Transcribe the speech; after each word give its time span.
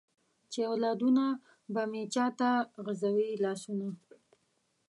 چې 0.51 0.59
اولادونه 0.71 1.23
به 1.73 1.83
مې 1.91 2.03
چاته 2.13 2.49
غزوي 2.85 3.29
لاسونه؟ 3.43 3.87